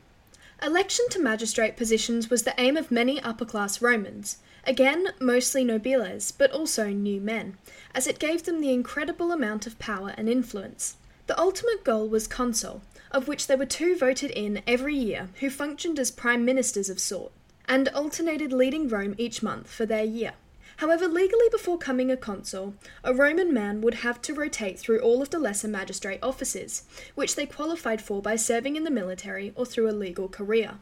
Election 0.62 1.05
to 1.11 1.21
magistrate 1.21 1.76
positions 1.76 2.31
was 2.31 2.45
the 2.45 2.59
aim 2.59 2.79
of 2.79 2.91
many 2.91 3.21
upper 3.21 3.45
class 3.45 3.83
Romans, 3.83 4.38
again, 4.65 5.09
mostly 5.21 5.62
nobiles, 5.62 6.33
but 6.37 6.50
also 6.50 6.88
new 6.88 7.21
men, 7.21 7.59
as 7.95 8.07
it 8.07 8.19
gave 8.19 8.45
them 8.45 8.62
the 8.62 8.73
incredible 8.73 9.31
amount 9.31 9.67
of 9.67 9.79
power 9.79 10.15
and 10.17 10.26
influence. 10.26 10.97
The 11.26 11.38
ultimate 11.38 11.85
goal 11.85 12.09
was 12.09 12.26
consul, 12.26 12.81
of 13.11 13.29
which 13.29 13.47
there 13.47 13.59
were 13.59 13.67
two 13.67 13.95
voted 13.95 14.31
in 14.31 14.62
every 14.67 14.97
year 14.97 15.29
who 15.41 15.50
functioned 15.50 15.99
as 15.99 16.11
prime 16.11 16.47
ministers 16.47 16.88
of 16.88 16.99
sort 16.99 17.33
and 17.69 17.89
alternated 17.89 18.53
leading 18.53 18.89
Rome 18.89 19.15
each 19.19 19.43
month 19.43 19.71
for 19.71 19.87
their 19.87 20.05
year. 20.05 20.33
However, 20.79 21.09
legally 21.09 21.49
before 21.51 21.79
coming 21.79 22.11
a 22.11 22.17
consul, 22.17 22.75
a 23.03 23.15
Roman 23.15 23.53
man 23.53 23.81
would 23.81 23.95
have 23.95 24.21
to 24.23 24.35
rotate 24.35 24.79
through 24.79 25.01
all 25.01 25.23
of 25.23 25.31
the 25.31 25.39
lesser 25.39 25.69
magistrate 25.69 26.21
offices, 26.23 26.85
which 27.15 27.35
they 27.35 27.47
qualified 27.47 28.03
for 28.03 28.21
by 28.21 28.37
serving 28.37 28.77
in 28.77 28.85
the 28.85 28.91
military 28.91 29.53
or 29.57 29.65
through 29.65 29.89
a 29.89 29.93
legal 29.93 30.29
career. 30.29 30.75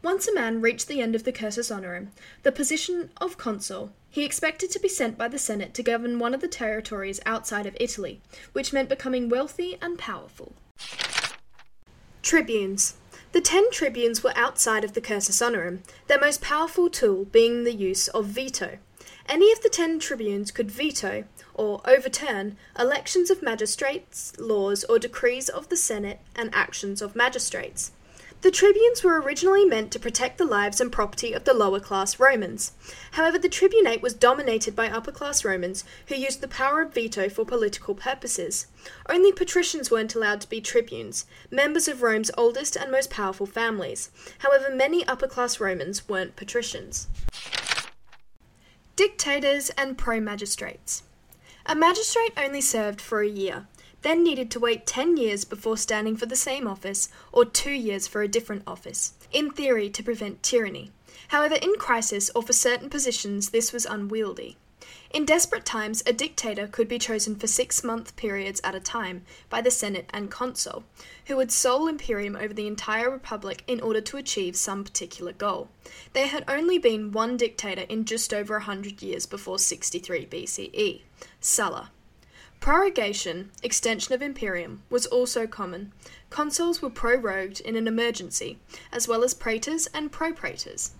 Once 0.00 0.26
a 0.26 0.34
man 0.34 0.60
reached 0.60 0.88
the 0.88 1.00
end 1.00 1.14
of 1.14 1.24
the 1.24 1.32
cursus 1.32 1.70
honorum, 1.70 2.08
the 2.42 2.52
position 2.52 3.10
of 3.20 3.38
consul, 3.38 3.92
he 4.10 4.24
expected 4.24 4.70
to 4.70 4.80
be 4.80 4.88
sent 4.88 5.16
by 5.16 5.28
the 5.28 5.38
Senate 5.38 5.74
to 5.74 5.82
govern 5.82 6.18
one 6.18 6.34
of 6.34 6.40
the 6.40 6.48
territories 6.48 7.20
outside 7.24 7.66
of 7.66 7.76
Italy, 7.80 8.20
which 8.52 8.72
meant 8.72 8.88
becoming 8.88 9.28
wealthy 9.28 9.78
and 9.80 9.98
powerful. 9.98 10.52
Tribunes. 12.22 12.94
The 13.32 13.40
ten 13.40 13.70
tribunes 13.70 14.22
were 14.22 14.36
outside 14.36 14.84
of 14.84 14.92
the 14.92 15.00
cursus 15.00 15.40
honorum, 15.40 15.82
their 16.06 16.20
most 16.20 16.42
powerful 16.42 16.90
tool 16.90 17.24
being 17.24 17.64
the 17.64 17.74
use 17.74 18.08
of 18.08 18.26
veto. 18.26 18.78
Any 19.26 19.50
of 19.52 19.62
the 19.62 19.70
ten 19.70 19.98
tribunes 19.98 20.50
could 20.50 20.70
veto, 20.70 21.24
or 21.54 21.80
overturn, 21.86 22.58
elections 22.78 23.30
of 23.30 23.42
magistrates, 23.42 24.38
laws, 24.38 24.84
or 24.84 24.98
decrees 24.98 25.48
of 25.48 25.70
the 25.70 25.78
Senate, 25.78 26.20
and 26.36 26.54
actions 26.54 27.00
of 27.00 27.16
magistrates. 27.16 27.92
The 28.42 28.50
tribunes 28.50 29.04
were 29.04 29.20
originally 29.20 29.64
meant 29.64 29.92
to 29.92 30.00
protect 30.00 30.36
the 30.36 30.44
lives 30.44 30.80
and 30.80 30.90
property 30.90 31.32
of 31.32 31.44
the 31.44 31.54
lower 31.54 31.78
class 31.78 32.18
Romans. 32.18 32.72
However, 33.12 33.38
the 33.38 33.48
tribunate 33.48 34.02
was 34.02 34.14
dominated 34.14 34.74
by 34.74 34.90
upper 34.90 35.12
class 35.12 35.44
Romans 35.44 35.84
who 36.08 36.16
used 36.16 36.40
the 36.40 36.48
power 36.48 36.82
of 36.82 36.92
veto 36.92 37.28
for 37.28 37.44
political 37.44 37.94
purposes. 37.94 38.66
Only 39.08 39.30
patricians 39.30 39.92
weren't 39.92 40.16
allowed 40.16 40.40
to 40.40 40.48
be 40.48 40.60
tribunes, 40.60 41.24
members 41.52 41.86
of 41.86 42.02
Rome's 42.02 42.32
oldest 42.36 42.74
and 42.74 42.90
most 42.90 43.10
powerful 43.10 43.46
families. 43.46 44.10
However, 44.40 44.74
many 44.74 45.06
upper 45.06 45.28
class 45.28 45.60
Romans 45.60 46.08
weren't 46.08 46.34
patricians. 46.34 47.06
Dictators 48.96 49.70
and 49.78 49.96
pro 49.96 50.18
magistrates. 50.18 51.04
A 51.64 51.76
magistrate 51.76 52.32
only 52.36 52.60
served 52.60 53.00
for 53.00 53.22
a 53.22 53.28
year 53.28 53.68
then 54.02 54.22
needed 54.22 54.50
to 54.50 54.60
wait 54.60 54.86
10 54.86 55.16
years 55.16 55.44
before 55.44 55.76
standing 55.76 56.16
for 56.16 56.26
the 56.26 56.36
same 56.36 56.66
office 56.66 57.08
or 57.32 57.44
two 57.44 57.72
years 57.72 58.06
for 58.06 58.22
a 58.22 58.28
different 58.28 58.62
office, 58.66 59.14
in 59.32 59.50
theory 59.50 59.88
to 59.90 60.02
prevent 60.02 60.42
tyranny. 60.42 60.90
However, 61.28 61.54
in 61.54 61.74
crisis 61.78 62.30
or 62.34 62.42
for 62.42 62.52
certain 62.52 62.90
positions, 62.90 63.50
this 63.50 63.72
was 63.72 63.86
unwieldy. 63.86 64.56
In 65.12 65.24
desperate 65.24 65.64
times, 65.64 66.02
a 66.06 66.12
dictator 66.12 66.66
could 66.66 66.88
be 66.88 66.98
chosen 66.98 67.36
for 67.36 67.46
six 67.46 67.84
month 67.84 68.16
periods 68.16 68.60
at 68.64 68.74
a 68.74 68.80
time 68.80 69.24
by 69.48 69.60
the 69.60 69.70
Senate 69.70 70.08
and 70.12 70.30
consul, 70.30 70.84
who 71.26 71.36
would 71.36 71.52
sole 71.52 71.86
imperium 71.86 72.34
over 72.34 72.52
the 72.52 72.66
entire 72.66 73.10
republic 73.10 73.62
in 73.66 73.80
order 73.80 74.00
to 74.00 74.16
achieve 74.16 74.56
some 74.56 74.84
particular 74.84 75.32
goal. 75.32 75.68
There 76.14 76.26
had 76.26 76.44
only 76.48 76.78
been 76.78 77.12
one 77.12 77.36
dictator 77.36 77.82
in 77.82 78.06
just 78.06 78.34
over 78.34 78.56
a 78.56 78.62
hundred 78.62 79.02
years 79.02 79.26
before 79.26 79.58
63 79.58 80.26
BCE 80.26 81.02
Sulla. 81.40 81.90
Prorogation, 82.62 83.50
extension 83.64 84.14
of 84.14 84.22
imperium, 84.22 84.84
was 84.88 85.04
also 85.06 85.48
common. 85.48 85.92
Consuls 86.30 86.80
were 86.80 86.90
prorogued 86.90 87.58
in 87.58 87.74
an 87.74 87.88
emergency, 87.88 88.56
as 88.92 89.08
well 89.08 89.24
as 89.24 89.34
praetors 89.34 89.88
and 89.88 90.12
propraetors. 90.12 90.90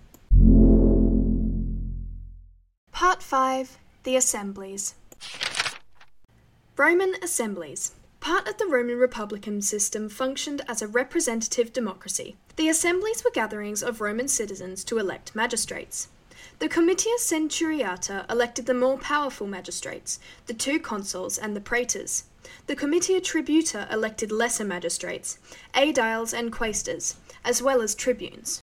Part 2.91 3.23
5 3.23 3.79
The 4.03 4.17
Assemblies 4.17 4.95
Roman 6.77 7.15
Assemblies. 7.23 7.93
Part 8.19 8.49
of 8.49 8.59
the 8.59 8.67
Roman 8.67 8.99
Republican 8.99 9.63
system 9.63 10.09
functioned 10.09 10.63
as 10.67 10.83
a 10.83 10.89
representative 10.89 11.73
democracy. 11.73 12.35
The 12.57 12.69
assemblies 12.71 13.23
were 13.23 13.31
gatherings 13.31 13.85
of 13.85 14.01
Roman 14.01 14.27
citizens 14.27 14.83
to 14.83 14.99
elect 14.99 15.37
magistrates. 15.37 16.09
The 16.59 16.69
Comitia 16.69 17.19
Centuriata 17.19 18.25
elected 18.31 18.67
the 18.67 18.75
more 18.75 18.99
powerful 18.99 19.47
magistrates, 19.47 20.21
the 20.47 20.55
two 20.55 20.79
consuls 20.79 21.39
and 21.39 21.57
the 21.57 21.61
praetors. 21.61 22.25
The 22.67 22.77
Comitia 22.77 23.21
Tributa 23.21 23.91
elected 23.93 24.33
lesser 24.33 24.65
magistrates, 24.65 25.39
aediles 25.75 26.33
and 26.33 26.53
quaestors, 26.53 27.17
as 27.45 27.63
well 27.63 27.83
as 27.83 27.95
tribunes. 27.95 28.63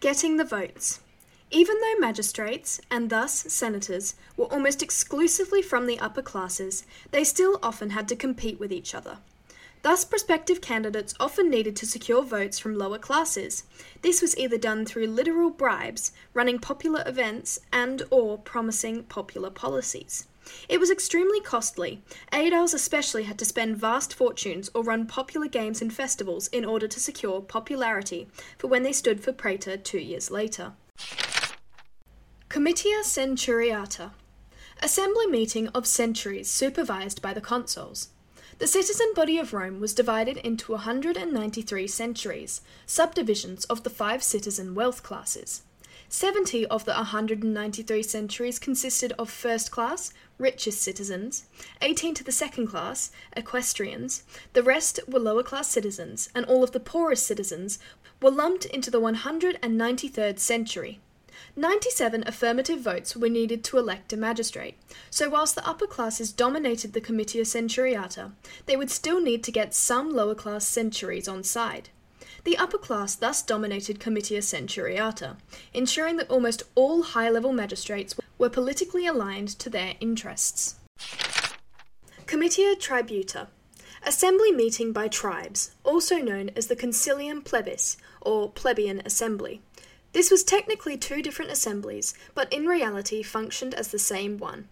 Getting 0.00 0.36
the 0.36 0.44
votes. 0.44 1.00
Even 1.50 1.80
though 1.80 1.98
magistrates, 1.98 2.80
and 2.90 3.08
thus 3.08 3.32
senators, 3.32 4.14
were 4.36 4.52
almost 4.52 4.82
exclusively 4.82 5.62
from 5.62 5.86
the 5.86 5.98
upper 5.98 6.22
classes, 6.22 6.84
they 7.10 7.24
still 7.24 7.58
often 7.62 7.90
had 7.90 8.06
to 8.08 8.16
compete 8.16 8.60
with 8.60 8.72
each 8.72 8.94
other. 8.94 9.18
Thus, 9.82 10.04
prospective 10.04 10.60
candidates 10.60 11.14
often 11.20 11.48
needed 11.48 11.76
to 11.76 11.86
secure 11.86 12.22
votes 12.22 12.58
from 12.58 12.76
lower 12.76 12.98
classes. 12.98 13.64
This 14.02 14.20
was 14.20 14.36
either 14.36 14.58
done 14.58 14.84
through 14.84 15.06
literal 15.06 15.50
bribes, 15.50 16.12
running 16.34 16.58
popular 16.58 17.02
events, 17.06 17.60
and 17.72 18.02
or 18.10 18.38
promising 18.38 19.04
popular 19.04 19.50
policies. 19.50 20.26
It 20.68 20.80
was 20.80 20.90
extremely 20.90 21.40
costly. 21.40 22.02
Aediles 22.32 22.74
especially 22.74 23.24
had 23.24 23.38
to 23.38 23.44
spend 23.44 23.76
vast 23.76 24.14
fortunes 24.14 24.70
or 24.74 24.82
run 24.82 25.06
popular 25.06 25.46
games 25.46 25.82
and 25.82 25.92
festivals 25.92 26.48
in 26.48 26.64
order 26.64 26.88
to 26.88 27.00
secure 27.00 27.40
popularity 27.40 28.28
for 28.56 28.66
when 28.66 28.82
they 28.82 28.92
stood 28.92 29.22
for 29.22 29.32
praetor 29.32 29.76
two 29.76 29.98
years 29.98 30.30
later. 30.30 30.72
Comitia 32.48 33.04
Centuriata 33.04 34.12
Assembly 34.82 35.26
meeting 35.26 35.68
of 35.68 35.86
centuries 35.86 36.48
supervised 36.48 37.20
by 37.20 37.34
the 37.34 37.40
consuls. 37.40 38.08
The 38.58 38.66
citizen 38.66 39.12
body 39.14 39.38
of 39.38 39.52
Rome 39.52 39.78
was 39.78 39.94
divided 39.94 40.36
into 40.38 40.72
193 40.72 41.86
centuries, 41.86 42.60
subdivisions 42.86 43.64
of 43.66 43.84
the 43.84 43.90
five 43.90 44.20
citizen 44.20 44.74
wealth 44.74 45.04
classes. 45.04 45.62
70 46.08 46.66
of 46.66 46.84
the 46.84 46.94
193 46.94 48.02
centuries 48.02 48.58
consisted 48.58 49.12
of 49.16 49.30
first 49.30 49.70
class, 49.70 50.12
richest 50.38 50.82
citizens, 50.82 51.44
18 51.82 52.14
to 52.14 52.24
the 52.24 52.32
second 52.32 52.66
class, 52.66 53.12
equestrians, 53.36 54.24
the 54.54 54.64
rest 54.64 54.98
were 55.06 55.20
lower 55.20 55.44
class 55.44 55.68
citizens, 55.68 56.28
and 56.34 56.44
all 56.46 56.64
of 56.64 56.72
the 56.72 56.80
poorest 56.80 57.24
citizens 57.24 57.78
were 58.20 58.32
lumped 58.32 58.64
into 58.64 58.90
the 58.90 59.00
193rd 59.00 60.40
century. 60.40 60.98
97 61.56 62.24
affirmative 62.26 62.80
votes 62.80 63.16
were 63.16 63.28
needed 63.28 63.64
to 63.64 63.78
elect 63.78 64.12
a 64.12 64.16
magistrate, 64.16 64.76
so 65.10 65.28
whilst 65.28 65.54
the 65.54 65.66
upper 65.68 65.86
classes 65.86 66.32
dominated 66.32 66.92
the 66.92 67.00
Comitia 67.00 67.44
Centuriata, 67.44 68.32
they 68.66 68.76
would 68.76 68.90
still 68.90 69.20
need 69.20 69.42
to 69.44 69.52
get 69.52 69.74
some 69.74 70.14
lower 70.14 70.34
class 70.34 70.66
centuries 70.66 71.28
on 71.28 71.42
side. 71.42 71.90
The 72.44 72.56
upper 72.56 72.78
class 72.78 73.14
thus 73.14 73.42
dominated 73.42 74.00
Comitia 74.00 74.38
Centuriata, 74.38 75.36
ensuring 75.74 76.16
that 76.16 76.30
almost 76.30 76.62
all 76.74 77.02
high 77.02 77.28
level 77.28 77.52
magistrates 77.52 78.14
were 78.38 78.48
politically 78.48 79.06
aligned 79.06 79.48
to 79.58 79.68
their 79.68 79.94
interests. 80.00 80.76
Comitia 82.26 82.76
Tributa 82.76 83.48
Assembly 84.04 84.52
meeting 84.52 84.92
by 84.92 85.08
tribes, 85.08 85.72
also 85.82 86.18
known 86.18 86.50
as 86.54 86.68
the 86.68 86.76
Concilium 86.76 87.42
Plebis, 87.42 87.96
or 88.20 88.50
Plebeian 88.50 89.02
Assembly. 89.04 89.60
This 90.12 90.30
was 90.30 90.42
technically 90.42 90.96
two 90.96 91.22
different 91.22 91.50
assemblies, 91.50 92.14
but 92.34 92.52
in 92.52 92.66
reality 92.66 93.22
functioned 93.22 93.74
as 93.74 93.88
the 93.88 93.98
same 93.98 94.38
one. 94.38 94.68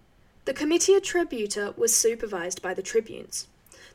The 0.47 0.55
Comitia 0.55 1.01
Tributa 1.01 1.77
was 1.77 1.95
supervised 1.95 2.63
by 2.63 2.73
the 2.73 2.83
tribunes. 2.83 3.49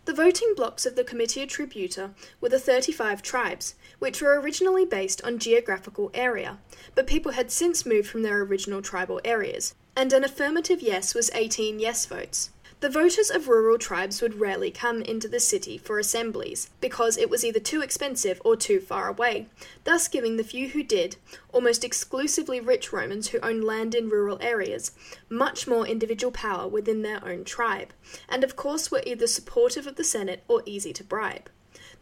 The 0.06 0.14
voting 0.14 0.54
blocks 0.56 0.86
of 0.86 0.96
the 0.96 1.04
Comitia 1.04 1.48
Tributa 1.48 2.12
were 2.40 2.50
the 2.50 2.60
35 2.60 3.22
tribes, 3.22 3.76
which 4.00 4.22
were 4.22 4.40
originally 4.40 4.86
based 4.86 5.24
on 5.24 5.40
geographical 5.40 6.12
area, 6.14 6.60
but 6.96 7.08
people 7.08 7.34
had 7.34 7.52
since 7.52 7.86
moved 7.86 8.10
from 8.10 8.24
their 8.24 8.42
original 8.42 8.82
tribal 8.82 9.22
areas, 9.24 9.76
and 9.96 10.12
an 10.12 10.24
affirmative 10.24 10.82
yes 10.82 11.14
was 11.14 11.32
18 11.34 11.80
yes 11.80 12.06
votes. 12.06 12.50
The 12.82 12.90
voters 12.90 13.30
of 13.30 13.48
rural 13.48 13.78
tribes 13.78 14.24
would 14.24 14.40
rarely 14.40 14.72
come 14.72 15.04
into 15.04 15.28
the 15.28 15.40
city 15.40 15.78
for 15.78 16.00
assemblies 16.00 16.72
because 16.80 17.16
it 17.16 17.30
was 17.30 17.46
either 17.46 17.60
too 17.60 17.82
expensive 17.82 18.42
or 18.44 18.56
too 18.56 18.80
far 18.80 19.08
away, 19.08 19.46
thus 19.84 20.08
giving 20.08 20.38
the 20.38 20.44
few 20.44 20.70
who 20.70 20.82
did, 20.82 21.18
almost 21.54 21.84
exclusively 21.84 22.60
rich 22.60 22.92
Romans 22.92 23.28
who 23.28 23.40
owned 23.42 23.64
land 23.64 23.94
in 23.94 24.10
rural 24.10 24.40
areas, 24.42 24.94
much 25.30 25.68
more 25.68 25.86
individual 25.86 26.32
power 26.32 26.68
within 26.68 27.04
their 27.04 27.24
own 27.24 27.44
tribe, 27.44 27.94
and 28.28 28.44
of 28.44 28.56
course 28.56 28.90
were 28.90 29.04
either 29.06 29.28
supportive 29.28 29.86
of 29.86 29.96
the 29.96 30.04
Senate 30.04 30.42
or 30.48 30.64
easy 30.66 30.92
to 30.92 31.04
bribe. 31.04 31.52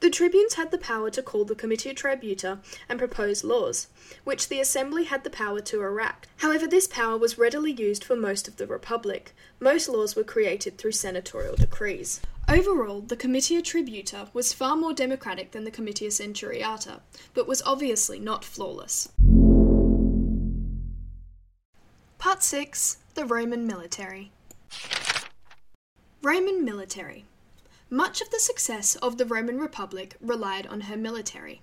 The 0.01 0.09
tribunes 0.09 0.53
had 0.53 0.71
the 0.71 0.77
power 0.77 1.09
to 1.09 1.21
call 1.21 1.43
the 1.43 1.55
Comitia 1.55 1.93
Tributa 1.93 2.59
and 2.87 2.97
propose 2.97 3.43
laws, 3.43 3.87
which 4.23 4.47
the 4.47 4.61
assembly 4.61 5.03
had 5.03 5.25
the 5.25 5.29
power 5.29 5.59
to 5.59 5.83
enact. 5.83 6.27
However, 6.37 6.67
this 6.67 6.87
power 6.87 7.17
was 7.17 7.37
readily 7.37 7.73
used 7.73 8.05
for 8.05 8.15
most 8.15 8.47
of 8.47 8.55
the 8.55 8.65
republic. 8.65 9.35
Most 9.59 9.89
laws 9.89 10.15
were 10.15 10.23
created 10.23 10.77
through 10.77 10.93
senatorial 10.93 11.57
decrees. 11.57 12.21
Overall, 12.47 13.01
the 13.01 13.17
Comitia 13.17 13.61
Tributa 13.61 14.33
was 14.33 14.53
far 14.53 14.77
more 14.77 14.93
democratic 14.93 15.51
than 15.51 15.65
the 15.65 15.71
Comitia 15.71 16.11
Centuriata, 16.11 17.01
but 17.33 17.47
was 17.47 17.61
obviously 17.63 18.19
not 18.19 18.45
flawless. 18.45 19.09
Part 22.17 22.41
6 22.41 22.97
The 23.15 23.25
Roman 23.25 23.67
Military 23.67 24.31
Roman 26.21 26.63
Military 26.63 27.25
much 27.91 28.21
of 28.21 28.29
the 28.29 28.39
success 28.39 28.95
of 28.97 29.17
the 29.17 29.25
Roman 29.25 29.57
Republic 29.57 30.15
relied 30.21 30.67
on 30.67 30.81
her 30.81 30.95
military. 30.95 31.59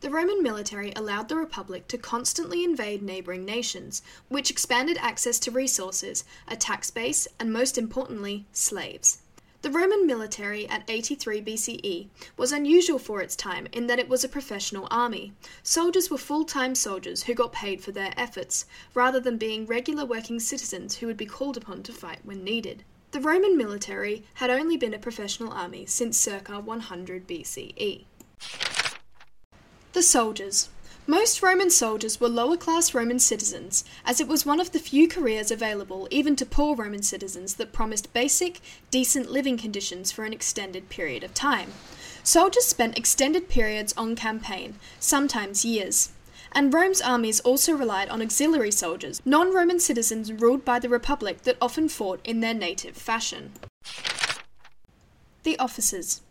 The 0.00 0.10
Roman 0.10 0.42
military 0.42 0.92
allowed 0.94 1.30
the 1.30 1.36
Republic 1.36 1.88
to 1.88 1.96
constantly 1.96 2.62
invade 2.62 3.02
neighbouring 3.02 3.46
nations, 3.46 4.02
which 4.28 4.50
expanded 4.50 4.98
access 5.00 5.38
to 5.38 5.50
resources, 5.50 6.24
a 6.46 6.54
tax 6.54 6.90
base, 6.90 7.26
and 7.38 7.50
most 7.50 7.78
importantly, 7.78 8.44
slaves. 8.52 9.22
The 9.62 9.70
Roman 9.70 10.06
military 10.06 10.68
at 10.68 10.84
83 10.86 11.40
BCE 11.42 12.08
was 12.36 12.52
unusual 12.52 12.98
for 12.98 13.22
its 13.22 13.34
time 13.34 13.66
in 13.72 13.86
that 13.86 13.98
it 13.98 14.08
was 14.08 14.22
a 14.22 14.28
professional 14.28 14.86
army. 14.90 15.32
Soldiers 15.62 16.10
were 16.10 16.18
full 16.18 16.44
time 16.44 16.74
soldiers 16.74 17.22
who 17.22 17.34
got 17.34 17.52
paid 17.52 17.82
for 17.82 17.92
their 17.92 18.12
efforts, 18.18 18.66
rather 18.92 19.20
than 19.20 19.38
being 19.38 19.64
regular 19.64 20.04
working 20.04 20.40
citizens 20.40 20.96
who 20.96 21.06
would 21.06 21.16
be 21.16 21.26
called 21.26 21.56
upon 21.56 21.82
to 21.84 21.92
fight 21.92 22.20
when 22.22 22.44
needed. 22.44 22.84
The 23.12 23.20
Roman 23.20 23.56
military 23.56 24.22
had 24.34 24.50
only 24.50 24.76
been 24.76 24.94
a 24.94 24.98
professional 24.98 25.52
army 25.52 25.84
since 25.84 26.16
circa 26.16 26.60
100 26.60 27.26
BCE. 27.26 28.04
The 29.94 30.02
soldiers. 30.02 30.68
Most 31.08 31.42
Roman 31.42 31.70
soldiers 31.70 32.20
were 32.20 32.28
lower 32.28 32.56
class 32.56 32.94
Roman 32.94 33.18
citizens, 33.18 33.84
as 34.04 34.20
it 34.20 34.28
was 34.28 34.46
one 34.46 34.60
of 34.60 34.70
the 34.70 34.78
few 34.78 35.08
careers 35.08 35.50
available 35.50 36.06
even 36.12 36.36
to 36.36 36.46
poor 36.46 36.76
Roman 36.76 37.02
citizens 37.02 37.54
that 37.54 37.72
promised 37.72 38.12
basic, 38.12 38.60
decent 38.92 39.28
living 39.28 39.58
conditions 39.58 40.12
for 40.12 40.24
an 40.24 40.32
extended 40.32 40.88
period 40.88 41.24
of 41.24 41.34
time. 41.34 41.72
Soldiers 42.22 42.66
spent 42.66 42.96
extended 42.96 43.48
periods 43.48 43.92
on 43.96 44.14
campaign, 44.14 44.76
sometimes 45.00 45.64
years 45.64 46.10
and 46.52 46.72
Rome's 46.74 47.00
armies 47.00 47.40
also 47.40 47.72
relied 47.72 48.08
on 48.08 48.22
auxiliary 48.22 48.70
soldiers, 48.70 49.20
non 49.24 49.54
Roman 49.54 49.80
citizens 49.80 50.32
ruled 50.32 50.64
by 50.64 50.78
the 50.78 50.88
Republic 50.88 51.42
that 51.42 51.56
often 51.60 51.88
fought 51.88 52.20
in 52.24 52.40
their 52.40 52.54
native 52.54 52.96
fashion. 52.96 53.52
The 55.42 55.58
officers. 55.58 56.22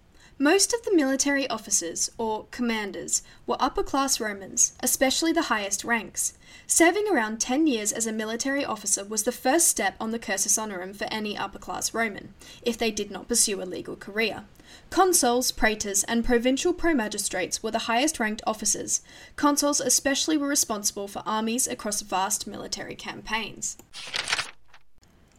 Most 0.42 0.74
of 0.74 0.82
the 0.84 0.96
military 0.96 1.50
officers, 1.50 2.10
or 2.18 2.46
commanders, 2.50 3.24
were 3.46 3.58
upper 3.60 3.84
class 3.84 4.22
Romans, 4.22 4.72
especially 4.80 5.34
the 5.34 5.52
highest 5.52 5.84
ranks. 5.84 6.34
Serving 6.66 7.10
around 7.12 7.42
10 7.42 7.68
years 7.68 7.92
as 7.92 8.08
a 8.08 8.14
military 8.14 8.64
officer 8.64 9.04
was 9.04 9.24
the 9.24 9.34
first 9.34 9.68
step 9.68 9.96
on 10.00 10.12
the 10.12 10.18
cursus 10.18 10.58
honorum 10.58 10.96
for 10.96 11.04
any 11.12 11.38
upper 11.38 11.60
class 11.60 11.94
Roman, 11.94 12.34
if 12.62 12.78
they 12.78 12.90
did 12.90 13.12
not 13.12 13.28
pursue 13.28 13.62
a 13.62 13.66
legal 13.66 13.98
career. 13.98 14.46
Consuls, 14.90 15.52
praetors, 15.52 16.06
and 16.06 16.24
provincial 16.24 16.74
promagistrates 16.74 17.62
were 17.62 17.72
the 17.72 17.80
highest 17.80 18.18
ranked 18.18 18.42
officers. 18.48 19.02
Consuls 19.36 19.82
especially 19.82 20.38
were 20.38 20.48
responsible 20.48 21.10
for 21.10 21.22
armies 21.26 21.68
across 21.68 22.00
vast 22.00 22.48
military 22.48 22.96
campaigns. 22.96 23.76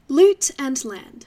Loot 0.09 0.51
and 0.59 0.85
land. 0.85 1.24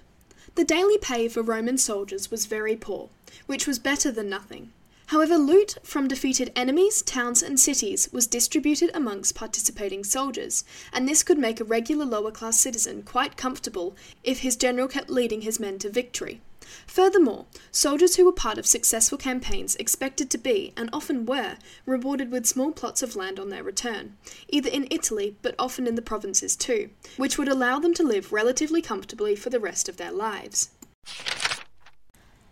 The 0.53 0.63
daily 0.63 0.99
pay 0.99 1.27
for 1.27 1.41
Roman 1.41 1.79
soldiers 1.79 2.29
was 2.29 2.45
very 2.45 2.75
poor, 2.75 3.09
which 3.45 3.67
was 3.67 3.79
better 3.79 4.11
than 4.11 4.29
nothing. 4.29 4.71
However, 5.07 5.37
loot 5.37 5.77
from 5.83 6.07
defeated 6.07 6.51
enemies, 6.55 7.01
towns, 7.01 7.43
and 7.43 7.59
cities 7.59 8.09
was 8.11 8.25
distributed 8.25 8.89
amongst 8.93 9.35
participating 9.35 10.03
soldiers, 10.03 10.63
and 10.91 11.07
this 11.07 11.23
could 11.23 11.37
make 11.37 11.59
a 11.59 11.65
regular 11.65 12.05
lower 12.05 12.31
class 12.31 12.57
citizen 12.57 13.03
quite 13.03 13.37
comfortable 13.37 13.95
if 14.23 14.39
his 14.39 14.55
general 14.55 14.87
kept 14.87 15.09
leading 15.09 15.41
his 15.41 15.59
men 15.59 15.77
to 15.79 15.89
victory. 15.89 16.41
Furthermore, 16.87 17.45
soldiers 17.69 18.15
who 18.15 18.25
were 18.25 18.31
part 18.31 18.57
of 18.57 18.65
successful 18.65 19.17
campaigns 19.17 19.75
expected 19.75 20.29
to 20.31 20.37
be, 20.37 20.73
and 20.77 20.89
often 20.91 21.25
were, 21.25 21.57
rewarded 21.85 22.31
with 22.31 22.45
small 22.45 22.71
plots 22.71 23.03
of 23.03 23.15
land 23.15 23.39
on 23.39 23.49
their 23.49 23.63
return, 23.63 24.17
either 24.47 24.69
in 24.69 24.87
Italy 24.89 25.35
but 25.41 25.55
often 25.59 25.85
in 25.85 25.95
the 25.95 26.01
provinces 26.01 26.55
too, 26.55 26.89
which 27.17 27.37
would 27.37 27.49
allow 27.49 27.77
them 27.77 27.93
to 27.93 28.03
live 28.03 28.31
relatively 28.31 28.81
comfortably 28.81 29.35
for 29.35 29.49
the 29.49 29.59
rest 29.59 29.89
of 29.89 29.97
their 29.97 30.11
lives. 30.11 30.71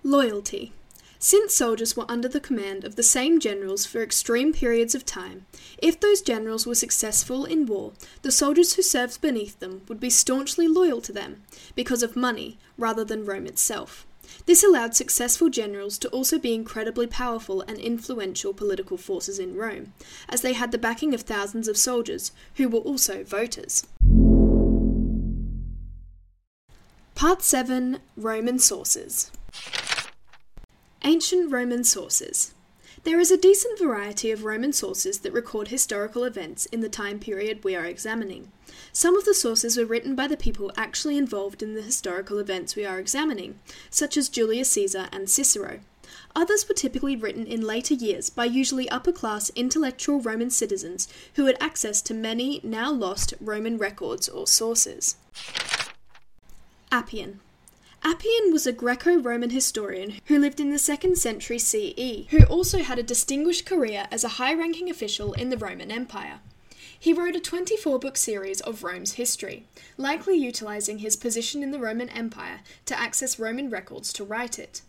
Loyalty. 0.03 0.73
Since 1.19 1.53
soldiers 1.53 1.95
were 1.95 2.09
under 2.09 2.27
the 2.27 2.39
command 2.39 2.83
of 2.83 2.95
the 2.95 3.03
same 3.03 3.39
generals 3.39 3.85
for 3.85 4.01
extreme 4.01 4.51
periods 4.51 4.95
of 4.95 5.05
time, 5.05 5.45
if 5.77 5.99
those 5.99 6.21
generals 6.21 6.65
were 6.65 6.73
successful 6.73 7.45
in 7.45 7.67
war, 7.67 7.93
the 8.23 8.31
soldiers 8.31 8.73
who 8.73 8.81
served 8.81 9.21
beneath 9.21 9.59
them 9.59 9.83
would 9.87 9.99
be 9.99 10.09
staunchly 10.09 10.67
loyal 10.67 11.01
to 11.01 11.13
them 11.13 11.43
because 11.75 12.01
of 12.01 12.15
money 12.15 12.57
rather 12.79 13.03
than 13.03 13.25
Rome 13.25 13.45
itself. 13.45 14.07
This 14.47 14.63
allowed 14.63 14.95
successful 14.95 15.49
generals 15.49 15.99
to 15.99 16.09
also 16.09 16.39
be 16.39 16.55
incredibly 16.55 17.05
powerful 17.05 17.61
and 17.61 17.77
influential 17.77 18.55
political 18.55 18.97
forces 18.97 19.37
in 19.37 19.55
Rome, 19.55 19.93
as 20.27 20.41
they 20.41 20.53
had 20.53 20.71
the 20.71 20.79
backing 20.79 21.13
of 21.13 21.21
thousands 21.21 21.67
of 21.67 21.77
soldiers 21.77 22.31
who 22.55 22.67
were 22.67 22.79
also 22.79 23.23
voters. 23.23 23.85
Part 27.13 27.43
7 27.43 27.99
Roman 28.17 28.57
Sources 28.57 29.29
Ancient 31.03 31.51
Roman 31.51 31.83
sources. 31.83 32.53
There 33.05 33.19
is 33.19 33.31
a 33.31 33.37
decent 33.37 33.79
variety 33.79 34.29
of 34.29 34.43
Roman 34.43 34.71
sources 34.71 35.17
that 35.19 35.33
record 35.33 35.69
historical 35.69 36.23
events 36.23 36.67
in 36.67 36.81
the 36.81 36.89
time 36.89 37.17
period 37.19 37.63
we 37.63 37.75
are 37.75 37.85
examining. 37.85 38.51
Some 38.93 39.17
of 39.17 39.25
the 39.25 39.33
sources 39.33 39.77
were 39.77 39.85
written 39.85 40.13
by 40.13 40.27
the 40.27 40.37
people 40.37 40.71
actually 40.77 41.17
involved 41.17 41.63
in 41.63 41.73
the 41.73 41.81
historical 41.81 42.37
events 42.37 42.75
we 42.75 42.85
are 42.85 42.99
examining, 42.99 43.57
such 43.89 44.15
as 44.15 44.29
Julius 44.29 44.69
Caesar 44.71 45.09
and 45.11 45.27
Cicero. 45.27 45.79
Others 46.35 46.69
were 46.69 46.75
typically 46.75 47.15
written 47.15 47.47
in 47.47 47.61
later 47.61 47.95
years 47.95 48.29
by 48.29 48.45
usually 48.45 48.87
upper 48.89 49.11
class 49.11 49.49
intellectual 49.55 50.21
Roman 50.21 50.51
citizens 50.51 51.07
who 51.33 51.47
had 51.47 51.57
access 51.59 51.99
to 52.03 52.13
many 52.13 52.61
now 52.63 52.91
lost 52.91 53.33
Roman 53.41 53.79
records 53.79 54.29
or 54.29 54.45
sources. 54.45 55.15
Appian. 56.91 57.39
Appian 58.03 58.51
was 58.51 58.65
a 58.65 58.73
Greco 58.73 59.19
Roman 59.19 59.51
historian 59.51 60.19
who 60.25 60.39
lived 60.39 60.59
in 60.59 60.71
the 60.71 60.77
2nd 60.77 61.17
century 61.17 61.59
CE, 61.59 62.25
who 62.31 62.43
also 62.45 62.79
had 62.79 62.97
a 62.97 63.03
distinguished 63.03 63.63
career 63.65 64.07
as 64.09 64.23
a 64.23 64.39
high 64.39 64.55
ranking 64.55 64.89
official 64.89 65.33
in 65.33 65.49
the 65.49 65.57
Roman 65.57 65.91
Empire. 65.91 66.39
He 66.99 67.13
wrote 67.13 67.35
a 67.35 67.39
24 67.39 67.99
book 67.99 68.17
series 68.17 68.59
of 68.61 68.83
Rome's 68.83 69.13
history, 69.13 69.67
likely 69.97 70.35
utilizing 70.35 70.97
his 70.97 71.15
position 71.15 71.61
in 71.61 71.69
the 71.69 71.79
Roman 71.79 72.09
Empire 72.09 72.61
to 72.85 72.99
access 72.99 73.37
Roman 73.37 73.69
records 73.69 74.11
to 74.13 74.23
write 74.23 74.57
it. 74.57 74.81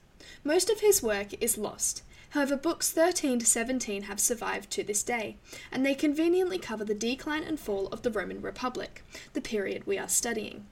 Most 0.42 0.70
of 0.70 0.80
his 0.80 1.02
work 1.02 1.34
is 1.42 1.58
lost. 1.58 2.02
However, 2.30 2.56
books 2.56 2.90
13 2.90 3.40
to 3.40 3.44
17 3.44 4.04
have 4.04 4.20
survived 4.20 4.70
to 4.70 4.82
this 4.82 5.02
day, 5.02 5.36
and 5.70 5.84
they 5.84 5.94
conveniently 5.94 6.58
cover 6.58 6.84
the 6.84 6.94
decline 6.94 7.42
and 7.42 7.60
fall 7.60 7.88
of 7.88 8.00
the 8.02 8.10
Roman 8.10 8.40
Republic, 8.40 9.04
the 9.34 9.42
period 9.42 9.86
we 9.86 9.98
are 9.98 10.08
studying. 10.08 10.64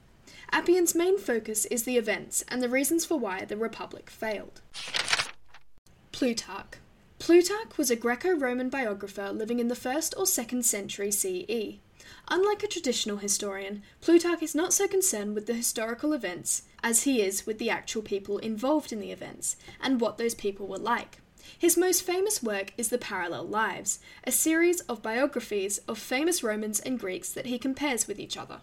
Appian's 0.53 0.93
main 0.93 1.17
focus 1.17 1.65
is 1.67 1.83
the 1.83 1.95
events 1.95 2.43
and 2.49 2.61
the 2.61 2.67
reasons 2.67 3.05
for 3.05 3.17
why 3.17 3.45
the 3.45 3.55
Republic 3.55 4.09
failed. 4.09 4.59
Plutarch. 6.11 6.77
Plutarch 7.19 7.77
was 7.77 7.89
a 7.89 7.95
Greco 7.95 8.35
Roman 8.35 8.69
biographer 8.69 9.31
living 9.31 9.59
in 9.59 9.69
the 9.69 9.75
1st 9.75 10.13
or 10.17 10.25
2nd 10.25 10.65
century 10.65 11.09
CE. 11.09 11.79
Unlike 12.27 12.63
a 12.63 12.67
traditional 12.67 13.17
historian, 13.17 13.81
Plutarch 14.01 14.43
is 14.43 14.53
not 14.53 14.73
so 14.73 14.89
concerned 14.89 15.35
with 15.35 15.45
the 15.45 15.53
historical 15.53 16.11
events 16.11 16.63
as 16.83 17.03
he 17.03 17.21
is 17.21 17.45
with 17.45 17.57
the 17.57 17.69
actual 17.69 18.01
people 18.01 18.37
involved 18.39 18.91
in 18.91 18.99
the 18.99 19.11
events 19.11 19.55
and 19.79 20.01
what 20.01 20.17
those 20.17 20.35
people 20.35 20.67
were 20.67 20.77
like. 20.77 21.19
His 21.57 21.77
most 21.77 22.03
famous 22.03 22.43
work 22.43 22.73
is 22.77 22.89
The 22.89 22.97
Parallel 22.97 23.45
Lives, 23.47 23.99
a 24.25 24.31
series 24.31 24.81
of 24.81 25.01
biographies 25.01 25.77
of 25.87 25.97
famous 25.97 26.43
Romans 26.43 26.81
and 26.81 26.99
Greeks 26.99 27.31
that 27.31 27.45
he 27.45 27.57
compares 27.57 28.05
with 28.07 28.19
each 28.19 28.35
other. 28.35 28.61